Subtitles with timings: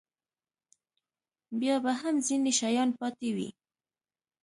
[1.59, 3.49] بیا به هم ځینې شیان پاتې وي.